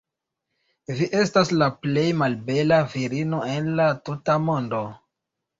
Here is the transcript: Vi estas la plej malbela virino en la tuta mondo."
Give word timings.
Vi 1.01 1.09
estas 1.19 1.51
la 1.63 1.67
plej 1.83 2.07
malbela 2.23 2.81
virino 2.95 3.43
en 3.57 3.71
la 3.81 3.89
tuta 4.09 4.39
mondo." 4.51 4.85